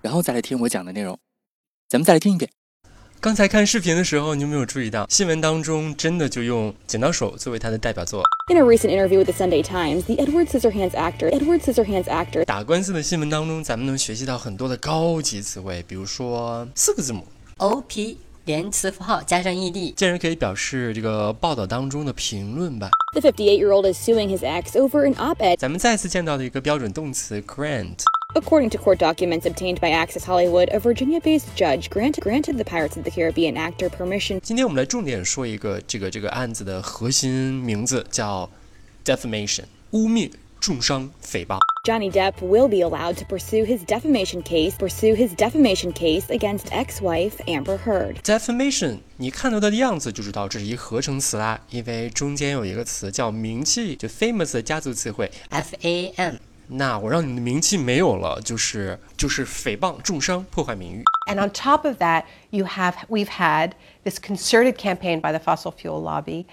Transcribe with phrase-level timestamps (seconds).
[0.00, 1.18] 然后再来听我讲的内容。
[1.88, 2.50] 咱们再来听一遍。
[3.20, 17.26] 刚才看视频的时候，你有没有注意到新闻当中真的就用剪刀手作为他的代表作？In a recent interview with the Sunday Times, the Edward Scissorhands actor Edward Scissorhands actor 打官司的新闻当中，咱们能学习到很多的高级词汇，比如说四个字母
[17.58, 18.18] O P。
[18.46, 22.88] 连词符号加上 ed，竟然可以表示这个报道当中的评论吧。
[23.12, 25.58] The 58-year-old is suing his ex over an op-ed。
[25.58, 27.98] 咱们再次见到的一个标准动词 grant。
[28.33, 33.03] According to court documents obtained by Access Hollywood, a Virginia-based judge granted granted the Pirates of
[33.03, 34.41] the Caribbean actor permission。
[34.41, 37.31] 今天我们来重点说一个这个这个案子的核心
[37.63, 38.49] 名字叫
[39.05, 41.59] defamation，污蔑、重伤、诽谤。
[41.85, 47.35] Johnny Depp will be allowed to pursue his defamation case pursue his defamation case against ex-wife
[47.47, 48.15] Amber Heard.
[48.23, 56.35] Defamation，你看到它的样子就知道这是一合成词啦，因为中间有一个词叫名气，就 famous 的家族词汇 F A M。
[56.72, 61.04] 那我让你的名气没有了，就是就是诽谤、重伤、破坏名誉。
[61.28, 63.72] And on top of that, you have we've had
[64.04, 66.46] this concerted campaign by the fossil fuel lobby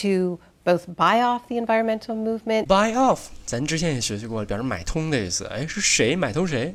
[0.00, 2.66] to both buy off the environmental movement.
[2.66, 5.44] Buy off，咱之前也学习过，表示买通的意思。
[5.46, 6.74] 哎，是谁买通谁？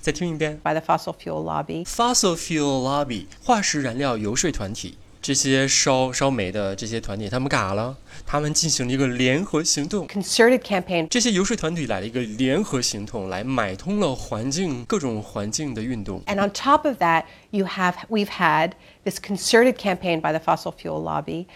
[0.00, 0.60] 再听一遍。
[0.62, 1.84] By the fossil fuel lobby.
[1.86, 4.98] Fossil fuel lobby，化石燃料游说团体。
[5.23, 7.97] 这些烧烧煤的这些团体，他们干啥了？
[8.25, 11.07] 他们进行了一个联合行动，concerted campaign。
[11.09, 16.21] 这些游说团体来了一个联合行动，来买通了环境各种环境的运动。
[16.25, 18.71] And on top of that, you have we've had
[19.03, 21.47] this concerted campaign by the fossil fuel lobby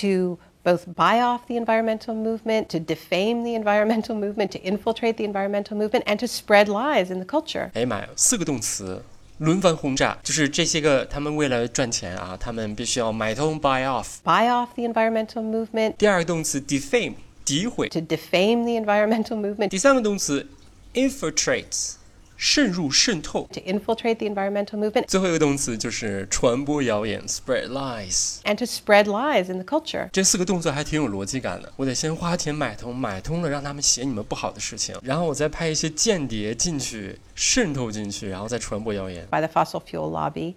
[0.00, 5.24] to both buy off the environmental movement, to defame the environmental movement, to infiltrate the
[5.24, 7.70] environmental movement, and to spread lies in the culture.
[7.74, 9.02] 哎妈呀，四个动词。
[9.38, 15.94] 轮番轰炸，就是这些个他们为了赚钱啊，他们必须要买通 buy off，buy off the environmental movement。
[15.96, 17.14] 第二个动词 defame，
[17.46, 19.68] 诋毁，to defame the environmental movement。
[19.68, 20.46] 第三个动词
[20.94, 21.94] infiltrates。
[22.37, 25.05] 渗入、渗透，to infiltrate the environmental movement。
[25.07, 30.09] 最后一个动词就是传播谣言，spread lies，and to spread lies in the culture。
[30.11, 31.71] 这四个动作还挺有逻辑感的。
[31.75, 39.25] 我得先花钱买通，买通了让他们写你们不好的事情，然后我再派一些间谍进去，渗透进去，然后再传播谣言。
[39.31, 40.55] By the fossil fuel lobby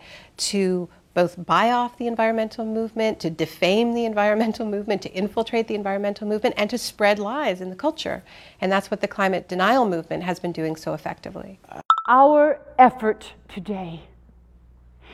[0.51, 5.75] to both buy off the environmental movement, to defame the environmental movement, to infiltrate the
[5.75, 8.23] environmental movement, and to spread lies in the culture.
[8.61, 11.59] And that's what the climate denial movement has been doing so effectively.
[12.07, 14.03] Our effort today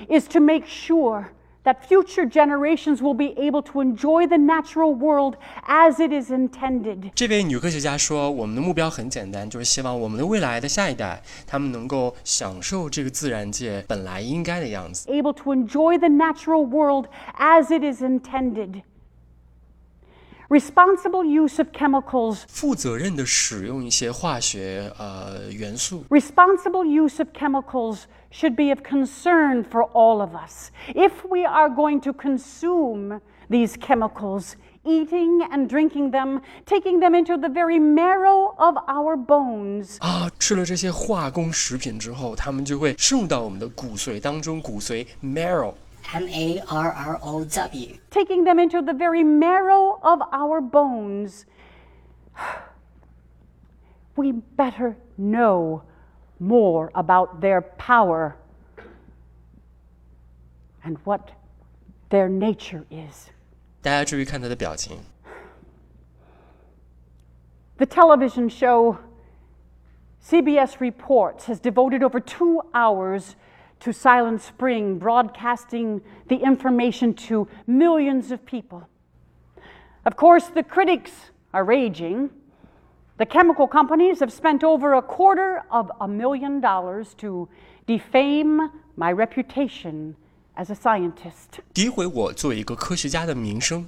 [0.06, 1.32] is to make sure
[1.65, 5.35] that future generations will be able to enjoy the natural world
[5.67, 7.11] as it is intended.
[7.13, 18.83] 这位女科学家说：“我们的目标很简单，就是希望我们的未来的下一代，他们能够享受这个自然界本来应该的样子。” Able to enjoy the natural world as it is intended.
[20.49, 22.39] Responsible use of chemicals.
[22.47, 26.03] 负责任的使用一些化学呃元素。
[26.09, 30.71] Responsible use of chemicals should be of concern for all of us.
[30.95, 34.55] If we are going to consume these chemicals,
[34.85, 39.97] eating and drinking them, taking them into the very marrow of our bones.
[39.99, 47.95] 啊，吃了这些化工食品之后，它们就会渗入到我们的骨髓当中，骨髓 marrow。M A R R O W.
[48.09, 51.43] Taking them into the very marrow of our bones.
[54.15, 55.83] We better know
[56.43, 58.35] more about their power
[60.83, 61.31] and what
[62.09, 63.29] their nature is.
[63.81, 64.99] 大家注意看他的表情。
[67.77, 68.97] The television show
[70.21, 73.35] CBS Reports has devoted over two hours
[73.79, 78.87] to Silent Spring, broadcasting the information to millions of people.
[80.05, 82.29] Of course, the critics are raging.
[83.16, 87.48] The chemical companies have spent over a quarter of a million dollars to
[87.86, 90.16] defame my reputation
[90.56, 91.60] as a scientist.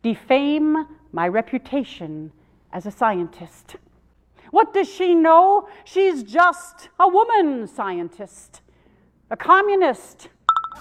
[0.03, 2.33] Defame my reputation
[2.73, 3.77] as a scientist.
[4.51, 5.69] What does she know?
[5.85, 8.61] She's just a woman scientist
[9.31, 10.29] a communist.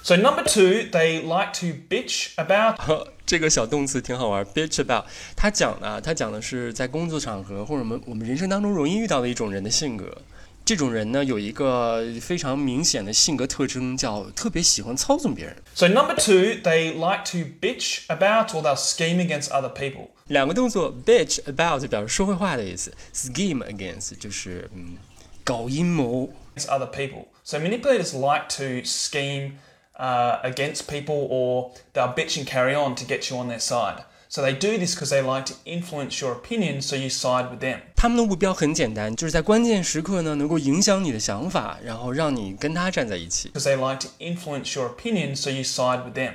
[0.04, 3.15] So number two, they like to bitch about.
[3.26, 5.06] 这个小动词挺好玩，bitch about。
[5.36, 10.22] 它讲的，它讲的是在工作场合或者我们我们人生当中容易遇到的一种人的性格。
[10.64, 15.56] 这种人呢，有一个非常明显的性格特征，叫特别喜欢操纵别人。
[15.76, 20.08] So number two, they like to bitch about or they'll scheme against other people.
[20.26, 24.98] 两个动作，bitch about 表示说坏话的意思，scheme against 就是嗯
[25.44, 26.32] 搞阴谋。
[26.56, 27.26] against other people.
[27.44, 29.52] So manipulators like to scheme
[29.99, 34.05] uh, against people or they'll bitch and carry on to get you on their side.
[34.29, 37.59] So they do this because they like to influence your opinion so you side with
[37.61, 37.81] them.
[37.97, 43.51] 他们的目标很简单，就是在关键时刻呢，能够影响你的想法，然后让你跟他站在一起。
[43.51, 46.35] Because they like to influence your opinion so you side with them.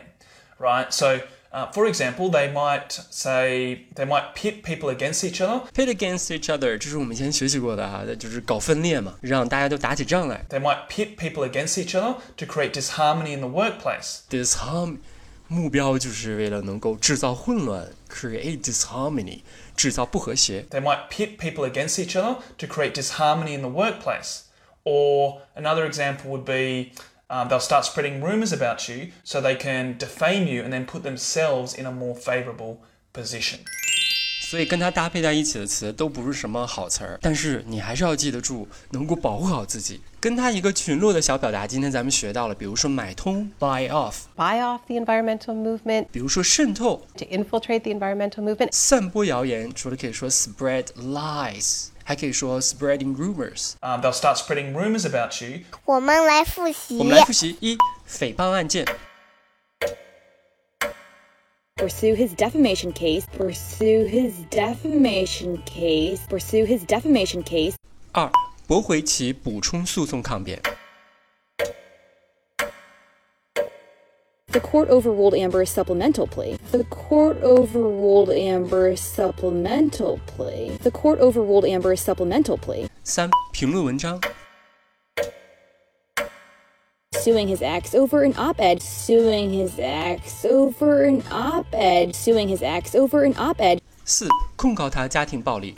[0.59, 0.91] Right?
[0.91, 1.19] So
[1.51, 5.61] uh, for example, they might say they might pit people against each other.
[5.73, 10.45] Pit against each other，这是我们以前学习过的哈，就是搞分裂嘛，让大家都打起仗来。
[10.49, 14.19] They might pit people against each other to create disharmony in the workplace.
[14.29, 14.97] disharm
[15.47, 19.41] 目标就是为了能够制造混乱，create disharmony，
[19.77, 20.65] 制造不和谐。
[20.71, 24.39] They might pit people against each other to create disharmony in the workplace.
[24.83, 26.91] Or another example would be
[27.29, 31.03] um, they'll start spreading rumors about you so they can defame you and then put
[31.03, 32.77] themselves in a more favorable
[33.13, 33.59] position.
[34.47, 39.99] 所以跟它搭配在一起的词都不是什么好词儿，但是你还是要记得住，能够保护好自己。
[40.19, 48.69] 跟它一个群落的小表达，今天咱们学到了，比如说买通 buy off， Buy off the environmental movement, 比如说渗透 to infiltrate the environmental movement.
[48.71, 53.73] 散播谣言，除了可以说 spread lies， 还可以说 spreading rumors。
[53.81, 55.61] Um, they'll start spreading rumors about you.
[55.85, 57.03] 我们来复习我。
[57.03, 58.85] 们来复习一诽谤案件，
[61.77, 63.23] Pursue his defamation case.
[63.37, 66.19] Pursue his defamation case.
[66.29, 67.73] Pursue his defamation case.
[68.13, 68.31] 二
[68.65, 70.61] 驳回其补充诉讼抗辩。
[74.55, 76.57] The court overruled Amber's supplemental plea.
[76.71, 80.77] The court overruled Amber's supplemental plea.
[80.81, 82.87] The court overruled Amber's supplemental plea.
[83.03, 84.19] 三评论文章。
[87.11, 88.81] Suing his ex over an op ed.
[88.81, 92.15] Suing his ex over an op ed.
[92.15, 93.81] Suing his ex over an op ed.
[94.05, 95.75] 四控告他家庭暴力。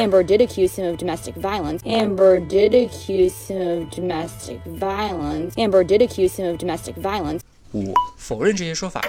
[0.00, 1.82] Amber did accuse him of domestic violence.
[1.86, 5.54] Amber did accuse him of domestic violence.
[5.56, 7.42] Amber did accuse him of domestic violence.
[7.72, 9.02] 五否认这些说法。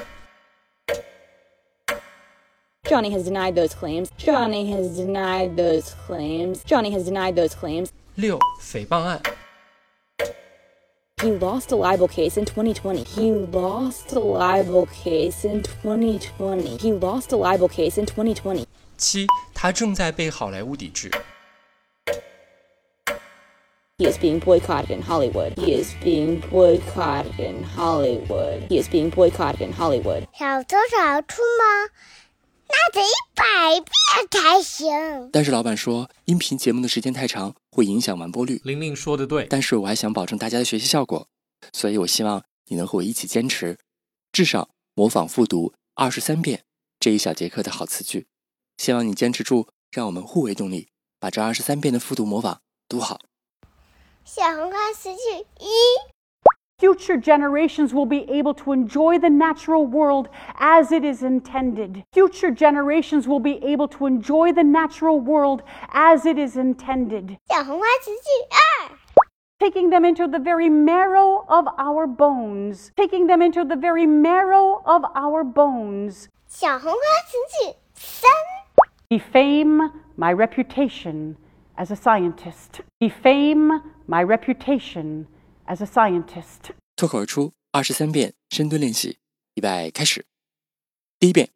[2.86, 4.10] Johnny has denied those claims.
[4.18, 6.64] Johnny has denied those claims.
[6.64, 7.90] Johnny has denied those claims.
[8.16, 9.22] 六诽谤案。
[11.22, 13.04] He lost a libel case in 2020.
[13.04, 16.78] He lost a libel case in 2020.
[16.78, 18.66] He lost a libel case in 2020.
[19.03, 21.11] 七他正在被好莱坞抵制。
[23.99, 25.55] He is being boycotted in Hollywood.
[25.55, 28.69] He is being boycotted in Hollywood.
[28.69, 30.27] He is being boycotted in Hollywood.
[30.33, 31.91] 小偷少出吗？
[32.69, 33.45] 那得一百
[33.81, 35.31] 遍才行。
[35.33, 38.61] 但是老板说，音频节目的时间太长，会影响完播率。
[38.65, 41.29] 玲玲说的对，但是我还想保证大家的学习效果，
[41.73, 43.79] 所以我希望你能和我一起坚持，
[44.33, 46.63] 至少模仿复读二十三遍
[46.99, 48.27] 这一小节课的好词句。
[48.83, 50.89] 希望你坚持住，让我们互为动力，
[51.21, 52.59] 把这二十三遍的复读模仿
[52.89, 53.21] 读好。
[54.25, 55.69] 小红花词句一
[56.85, 60.27] ，Future generations will be able to enjoy the natural world
[60.59, 62.03] as it is intended.
[62.11, 65.61] Future generations will be able to enjoy the natural world
[65.93, 67.37] as it is intended.
[67.47, 68.99] 小红花词句二
[69.61, 72.89] ，Taking them into the very marrow of our bones.
[72.97, 76.25] Taking them into the very marrow of our bones.
[76.49, 77.37] 小红花词
[77.71, 78.29] 句三，
[79.12, 81.36] Defame my reputation
[81.76, 82.82] as a scientist.
[83.00, 85.28] Defame my reputation
[85.66, 86.72] as a scientist.
[86.96, 89.20] 脱口而出二十三遍深蹲练习，
[89.56, 90.26] 预备开始。
[91.20, 91.50] 第一遍，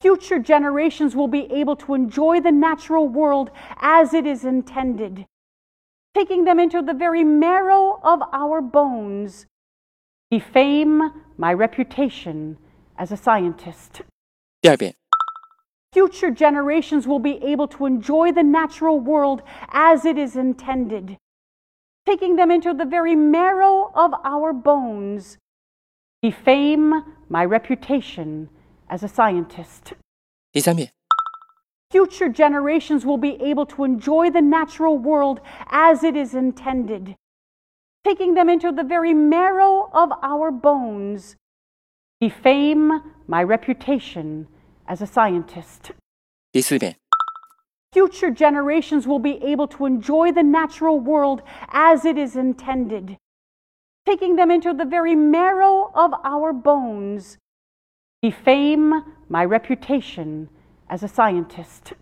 [0.00, 5.26] Future generations will be able to enjoy the natural world as it is intended,
[6.12, 9.46] taking them into the very marrow of our bones.
[10.30, 12.56] Defame my reputation
[12.96, 14.02] as a scientist.
[14.60, 14.94] 第二遍，
[15.92, 21.18] Future generations will be able to enjoy the natural world as it is intended,
[22.06, 25.36] taking them into the very marrow of our bones.
[26.22, 28.48] Defame my reputation
[28.88, 29.92] as a scientist.
[30.52, 30.90] 第三遍，
[31.90, 37.16] Future generations will be able to enjoy the natural world as it is intended,
[38.02, 41.36] taking them into the very marrow of our bones.
[42.20, 44.46] Defame my reputation
[44.86, 45.92] as a scientist.
[46.52, 46.96] 第四遍，
[47.92, 53.18] Future generations will be able to enjoy the natural world as it is intended,
[54.04, 57.38] taking them into the very marrow of our bones.
[58.22, 60.48] Defame my reputation
[60.88, 61.94] as a scientist.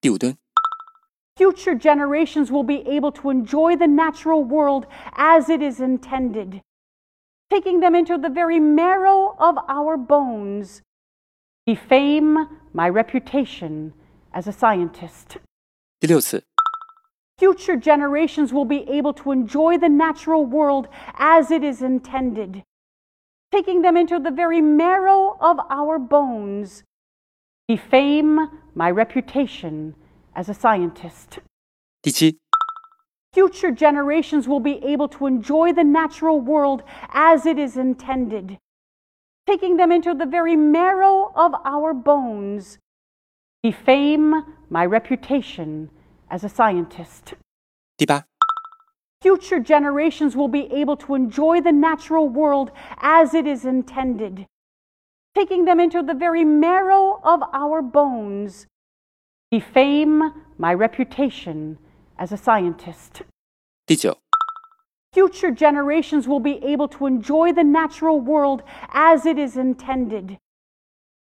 [0.00, 0.36] 第五蹲，
[1.36, 6.62] Future generations will be able to enjoy the natural world as it is intended,
[7.50, 10.82] taking them into the very marrow of our bones.
[11.66, 13.92] Defame my reputation
[14.32, 15.38] as a scientist.
[16.00, 16.44] 第六次，
[17.38, 22.62] Future generations will be able to enjoy the natural world as it is intended,
[23.52, 26.82] taking them into the very marrow of our bones.
[27.68, 29.94] Defame my reputation
[30.34, 31.40] as a scientist.
[32.02, 32.38] 第七，
[33.34, 36.82] Future generations will be able to enjoy the natural world
[37.12, 38.58] as it is intended,
[39.46, 42.78] taking them into the very marrow of our bones.
[43.62, 45.90] Defame my reputation
[46.30, 47.34] as a scientist.
[47.96, 48.24] 第八，
[49.20, 54.46] Future generations will be able to enjoy the natural world as it is intended,
[55.34, 58.66] taking them into the very marrow of our bones.
[59.50, 61.78] Defame my reputation
[62.16, 63.22] as a scientist.
[63.86, 64.18] 第九，
[65.12, 70.38] Future generations will be able to enjoy the natural world as it is intended,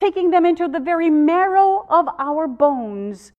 [0.01, 3.33] taking them into the very marrow of our bones.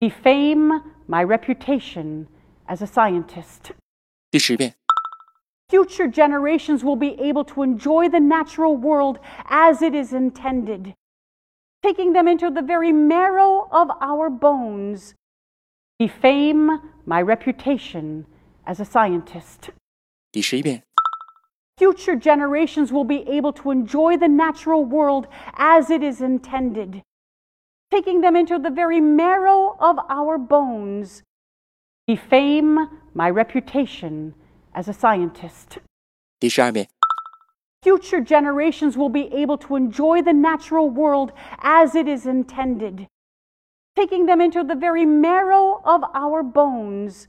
[0.00, 2.28] Defame my reputation
[2.68, 3.72] as a scientist.
[4.30, 4.74] 第十遍，
[5.68, 10.94] Future generations will be able to enjoy the natural world as it is intended,
[11.82, 15.14] taking them into the very marrow of our bones.
[15.98, 18.26] Defame my reputation
[18.64, 19.70] as a scientist.
[20.32, 20.82] 第十一遍，
[21.78, 25.26] Future generations will be able to enjoy the natural world
[25.56, 27.02] as it is intended,
[27.90, 31.22] taking them into the very marrow of our bones.
[32.06, 34.34] Defame my reputation
[34.72, 35.78] as a scientist.
[36.38, 36.88] 第十二遍，
[37.82, 43.06] Future generations will be able to enjoy the natural world as it is intended,
[43.94, 47.28] taking them into the very marrow of our bones.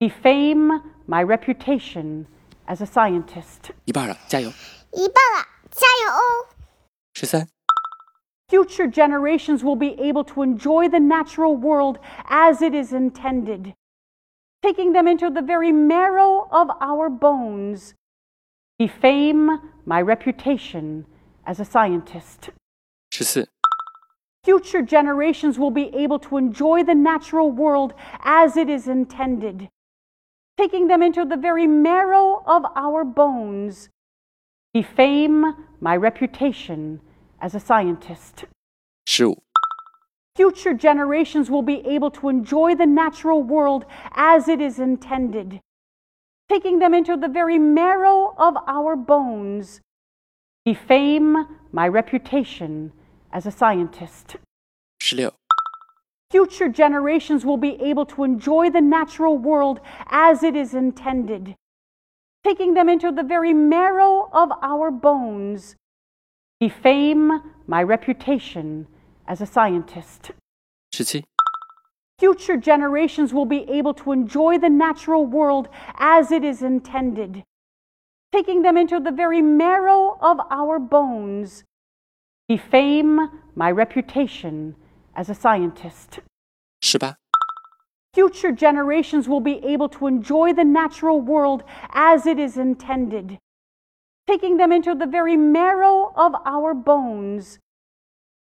[0.00, 2.26] Defame my reputation
[2.68, 3.72] as a scientist.
[3.86, 4.50] 一半了，加油！
[4.92, 6.48] 一半了，加油哦！
[7.14, 7.48] 十三、
[8.48, 13.72] Future generations will be able to enjoy the natural world as it is intended,
[14.60, 17.94] taking them into the very marrow of our bones.
[18.78, 21.06] Defame my reputation
[21.46, 22.50] as a scientist.
[23.10, 23.48] 十四、
[24.44, 29.70] Future generations will be able to enjoy the natural world as it is intended,
[30.59, 33.89] taking them into the very marrow of our bones,
[34.73, 36.99] defame my reputation
[37.39, 38.43] as a scientist.
[39.07, 39.37] Sure.
[40.35, 45.61] Future generations will be able to enjoy the natural world as it is intended,
[46.49, 49.79] taking them into the very marrow of our bones,
[50.65, 52.91] defame my reputation
[53.31, 54.35] as a scientist.
[56.31, 61.55] Future generations will be able to enjoy the natural world as it is intended,
[62.43, 65.75] taking them into the very marrow of our bones.
[66.61, 68.85] Defame my reputation
[69.27, 70.31] as a scientist.
[70.91, 71.23] 十七、
[72.19, 75.67] Future generations will be able to enjoy the natural world
[75.97, 77.43] as it is intended,
[78.31, 81.63] taking them into the very marrow of our bones.
[82.47, 84.75] Defame my reputation
[85.19, 86.19] as a scientist.
[88.13, 93.37] future generations will be able to enjoy the natural world as it is intended,
[94.27, 97.59] taking them into the very marrow of our bones.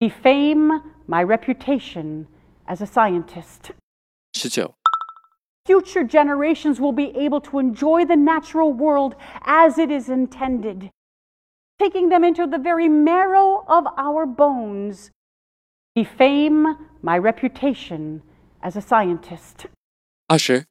[0.00, 2.28] Defame my reputation
[2.68, 3.72] as a scientist.
[4.36, 4.68] 19.
[5.64, 10.90] Future generations will be able to enjoy the natural world as it is intended,
[11.78, 15.10] taking them into the very marrow of our bones
[15.96, 18.22] defame my reputation
[18.62, 19.66] as a scientist.
[20.28, 20.64] 20.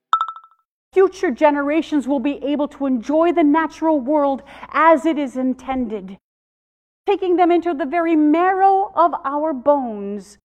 [0.93, 6.17] Future generations will be able to enjoy the natural world as it is intended,
[7.07, 10.37] taking them into the very marrow of our bones.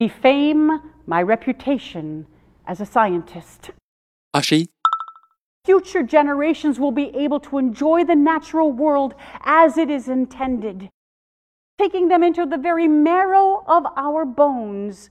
[0.00, 2.26] Defame my reputation
[2.66, 3.70] as a scientist.
[4.34, 4.66] 20.
[5.64, 10.90] Future generations will be able to enjoy the natural world as it is intended,
[11.81, 15.09] taking them into the very marrow of our bones.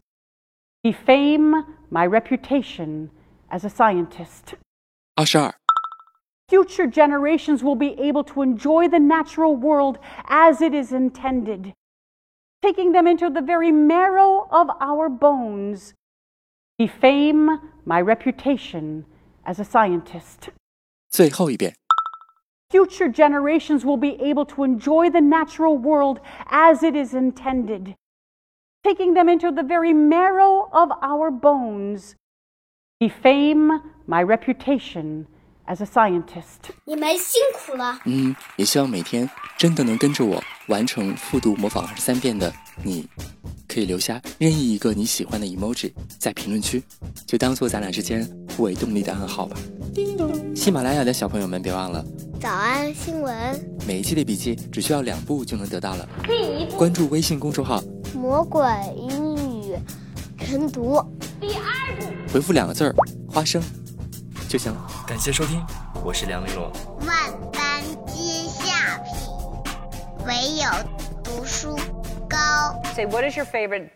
[0.82, 3.10] Defame my reputation
[3.50, 4.54] as a scientist.
[5.14, 5.54] 二十二、
[6.48, 11.72] Future generations will be able to enjoy the natural world as it is intended,
[12.62, 15.94] taking them into the very marrow of our bones.
[16.78, 19.06] Defame my reputation
[19.44, 20.50] as a scientist.
[21.10, 21.74] 最后一遍。
[22.70, 26.18] Future generations will be able to enjoy the natural world
[26.50, 27.94] as it is intended,
[28.82, 32.16] taking them into the very marrow of our bones.
[32.98, 35.26] defame my reputation
[35.66, 36.70] as a scientist.
[36.84, 37.98] 你们辛苦了。
[38.06, 39.28] 嗯，也希望每天
[39.58, 42.50] 真的能跟着我完成复读模仿二十三遍的
[42.82, 43.06] 你，
[43.68, 46.82] 可以留下任意一个你喜欢的 emoji 在评论区，
[47.26, 49.56] 就当做咱俩之间互为动力的暗号吧。
[50.54, 52.02] 喜马拉雅的小朋友们，别忘了
[52.41, 56.09] 早安新闻，每一期的笔记只需要两步就能得到了。
[56.75, 57.79] 关注微信公众号，
[58.15, 58.63] 魔鬼
[58.97, 59.77] 英语
[60.39, 60.99] 晨读。
[61.39, 62.95] 第二步回复两个字儿
[63.29, 63.61] “花生”
[64.49, 64.87] 就行了。
[65.05, 65.63] 感谢收听，
[66.03, 66.71] 我是梁丽罗。
[67.05, 70.65] 万般皆下品，唯有
[71.23, 71.77] 读书
[72.27, 72.37] 高。
[72.95, 73.91] Say, what is your favorite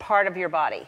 [0.00, 0.82] part of your body?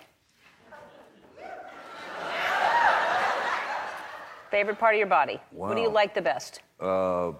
[4.51, 5.39] Favorite part of your body?
[5.53, 6.55] What do you like the best?
[6.81, 7.33] Uh,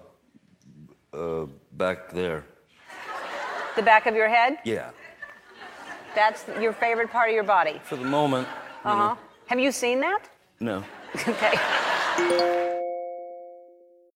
[1.13, 2.43] uh, back there.
[3.75, 4.57] The back of your head?
[4.63, 4.91] Yeah.
[6.13, 7.79] That's your favorite part of your body.
[7.83, 8.47] For the moment.
[8.83, 9.15] Uh huh.
[9.47, 10.21] Have you seen that?
[10.59, 10.83] No.
[11.27, 12.67] Okay.